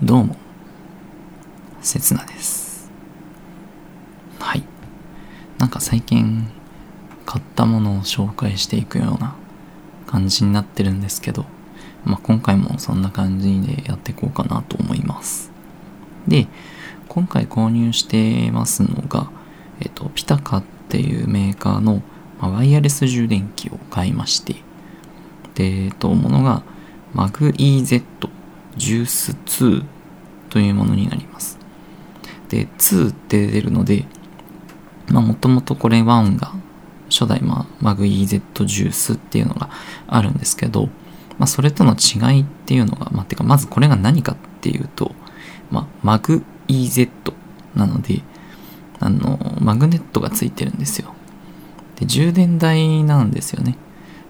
[0.00, 0.36] どうも、
[1.80, 2.88] せつなです。
[4.38, 4.62] はい。
[5.58, 6.46] なんか最近、
[7.26, 9.34] 買ったものを紹介していくような
[10.06, 11.46] 感じになってるんですけど、
[12.04, 15.50] まあ、今回もそんな感じでやっていこうかなと思います。
[16.28, 16.46] で、
[17.08, 19.28] 今回購入してますのが、
[19.80, 22.02] えっと、ピタカっていうメーカーの、
[22.40, 24.54] まワイヤレス充電器を買いまして、
[25.56, 26.62] で、えっと、ものが
[27.16, 28.27] MagEZ
[28.78, 29.84] ジュース2
[30.48, 31.58] というものになります。
[32.48, 34.06] で、2って出るので、
[35.08, 36.52] まあもともとこれ1が
[37.10, 39.70] 初代、まあ、MagEZ ジュースっていうのが
[40.06, 40.88] あるんですけど、
[41.38, 45.12] まあそれとの違いっていうのが、まあてかまずこれが何かっていうと、
[45.70, 47.10] まあ MagEZ
[47.74, 48.22] なので、
[49.00, 51.14] あの、マグネットがついてるんですよ。
[51.96, 53.76] で、充電台なんですよね。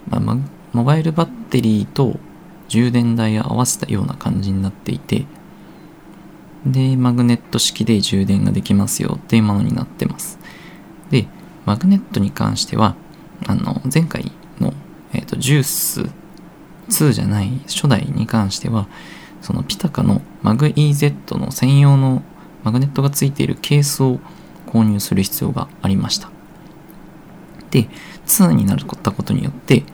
[0.08, 0.36] まあ、
[0.72, 2.18] モバイルバッテリーと
[2.68, 5.26] 充電台を合わせたような感じになっていて、
[6.66, 10.38] で、マグネット式で充電ができますよっていうものになってます。
[11.10, 11.26] で、
[11.64, 12.94] マグネットに関しては、
[13.46, 14.74] あの、前回の、
[15.12, 16.10] えっ、と、ジュース
[16.88, 18.88] 2じゃない初代に関しては、
[19.40, 22.22] そのピタカのマグ EZ の専用の
[22.64, 24.18] マグネットがついているケースを
[24.66, 26.30] 購入する必要がありました。
[27.70, 27.88] で、
[28.26, 29.84] 2になったことによって、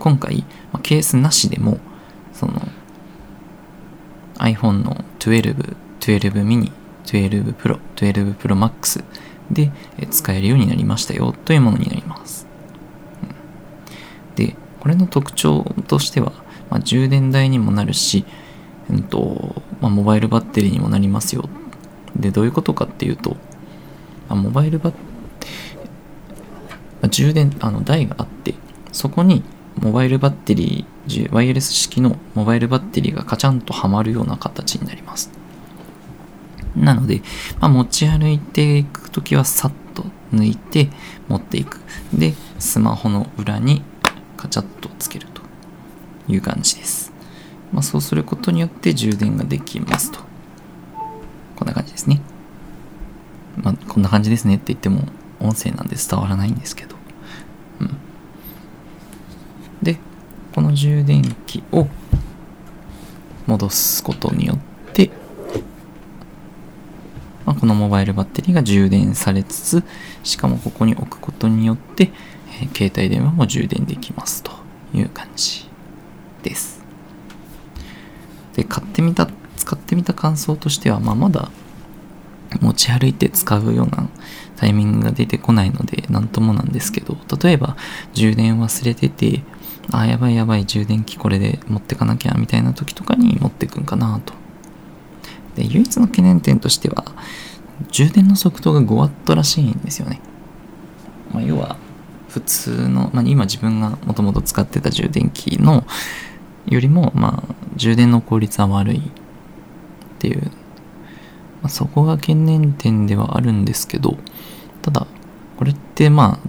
[0.00, 1.78] 今回、まあケースなしでも
[2.32, 2.60] その
[4.38, 6.72] iPhone の12、12 mini、
[7.04, 9.04] 12 Pro、12 Pro Max
[9.50, 9.70] で
[10.10, 12.46] 使えるようになりましたよというものになります。
[14.34, 16.32] で、これの特徴としては、
[16.70, 18.24] まあ、充電台にもなるし、
[18.88, 21.48] うんとまあ、モバイルバッテリーにもなりますよ。
[22.16, 23.36] で、どういうことかっていうと、
[24.28, 24.94] あ、モバイルバッ
[27.00, 28.54] まあ充電あの台があって
[28.92, 29.42] そこに
[29.78, 35.30] モバイルバッテリーワイヤレス式のモバイルバッテリーがカチャンとはまるような形になります。
[36.76, 37.22] なので、
[37.60, 40.88] まあ、持ち歩いていくときはさっと抜いて
[41.28, 41.80] 持っていく。
[42.14, 43.82] でスマホの裏に
[44.36, 45.42] カチャッとつけると
[46.28, 47.12] いう感じです、
[47.72, 50.20] まあ、そうすることによって充電ができますと。
[51.56, 52.20] こんな感じですね。
[53.56, 55.02] まあ、こんな感じですねって言っても
[55.40, 56.96] 音声なんで伝わらないんですけど、
[57.80, 57.96] うん、
[59.82, 59.98] で
[60.54, 61.86] この充電器を
[63.46, 64.58] 戻すことによっ
[64.92, 65.10] て、
[67.46, 69.82] まあ、このモバイルバッテリーが充電されつつ
[70.22, 72.10] しかもここに置くことによって、
[72.60, 74.52] えー携帯電話も充電できますと
[74.92, 75.66] いう感じ
[76.42, 76.80] です。
[78.54, 81.50] で買ってみた使ってみた感想としては、まあ、まだ
[82.60, 84.08] 持ち歩いて使うような
[84.56, 87.76] タイミングが出てこないので何ともなんですけど例えば
[88.12, 89.42] 充電忘れてて
[89.92, 94.34] あやばいやばい充電器これで持ってかなきゃみたいな時とかに持ってくんかなと。
[95.56, 97.04] で唯一の懸念点としては
[97.90, 100.20] 充電の速度が 5W らしいんですよね、
[101.32, 101.76] まあ、要は
[102.28, 105.84] 普通の、まあ、今自分がもともと使ってた充電器の
[106.66, 109.02] よりもまあ充電の効率は悪いっ
[110.18, 110.50] ていう。
[111.62, 114.16] まあ、そこが懸念点ではあるんですけど、
[114.82, 115.06] ただ、
[115.58, 116.48] これってまあ、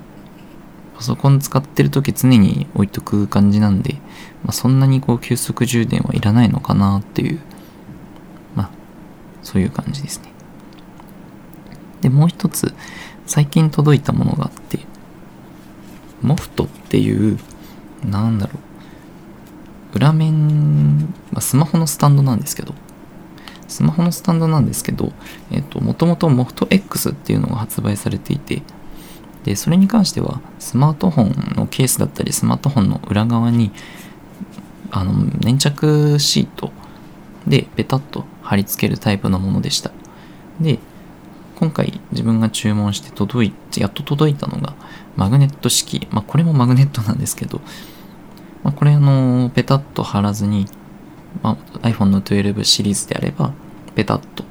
[1.01, 3.95] パソコン使ってる時常に置いとく感じなんで、
[4.43, 7.39] まあ、そんなにこう急速充電はいらないのかなっていう、
[8.55, 8.69] まあ、
[9.41, 10.31] そういう感じですね。
[12.01, 12.75] で、もう一つ、
[13.25, 14.77] 最近届いたものがあって、
[16.21, 17.39] モフトっていう、
[18.05, 18.59] なんだろ
[19.95, 22.75] う、裏面、まあ、スマホのスタンドなんですけど、
[23.67, 25.13] スマホのスタンドなんですけど、
[25.49, 28.61] えっ、と、もともと MoftX っていうのが発売されていて、
[29.43, 33.71] で、それに関しては、スマートフォンのケースだったり、スマートフォンの裏側に、
[34.91, 36.71] あの、粘着シート
[37.47, 39.91] でペタッと貼り付けるタイプのものでした。
[40.59, 40.79] で、
[41.55, 44.73] 今回自分が注文して届いて、やっと届いたのが、
[45.15, 46.07] マグネット式。
[46.11, 47.61] まあ、これもマグネットなんですけど、
[48.63, 50.67] まあ、これあの、ペタッと貼らずに、
[51.41, 53.53] まあ、iPhone の12シリーズであれば、
[53.95, 54.43] ペタッと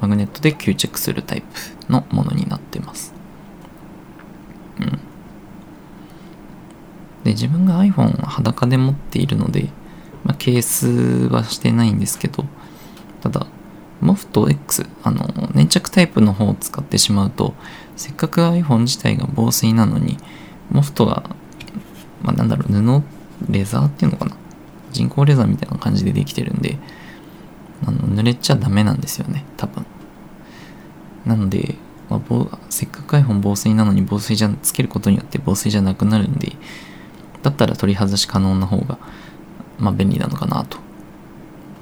[0.00, 3.14] マグネットで吸着するタイプのものになってます。
[4.80, 5.00] うん。
[7.26, 9.68] で、自分が iPhone は裸で持っているので、
[10.22, 12.44] まあ、ケースはしてないんですけど、
[13.20, 13.46] ただ、
[14.00, 17.54] モフト X、あの、粘着タイプの方を使ってしまうと、
[17.96, 20.18] せっかく iPhone 自体が防水なのに、
[20.70, 21.28] モフトが、
[22.22, 23.02] まあ、なんだろう、布、
[23.50, 24.36] レザーっていうのかな
[24.92, 26.78] 人工レザーみたいな感じでできてるんで、
[27.86, 29.84] あの濡れちゃダメなんですよね、多分。
[31.26, 31.74] なので、
[32.08, 36.52] まあ、せっかく iPhone 防水なのに防水じゃつけることによって防水じゃなくなるんで、
[37.46, 38.98] だったら取り外し可能な方が、
[39.78, 40.78] まあ、便利なのかなと。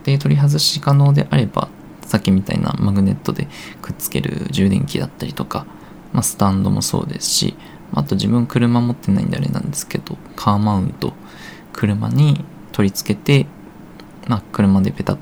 [0.05, 1.69] で取り外し可能であれば
[2.03, 3.49] さっきみたいなマグネットで
[3.81, 5.67] くっつける充電器だったりとか、
[6.13, 7.57] まあ、スタンドもそうですし
[7.95, 11.15] あと自分車持ってないんであれなんですけどカーマウント
[11.73, 13.47] 車に取り付けて、
[14.29, 15.19] まあ、車でペタッ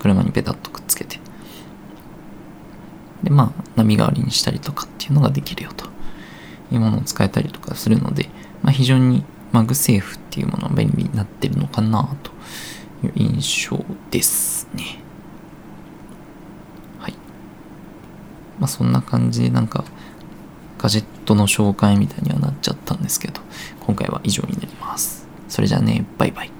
[0.00, 1.20] 車にペタッとくっつけて。
[3.22, 5.86] でまあナビ代わりにしたりとかっていうのができるよと。
[6.72, 8.28] いうものを使えたりとかするので、
[8.62, 9.24] まあ、非常に
[9.56, 12.30] MagSafe っていうものが便利になってるのかなと
[13.06, 14.98] いう印象ですね。
[17.00, 17.14] はい。
[18.60, 19.82] まあそんな感じでなんか
[20.76, 23.40] ガジェットの紹介みたいにはなっちゃったんですけど、
[23.80, 25.26] 今回は以上になります。
[25.48, 26.55] それじゃあね、バイバイ。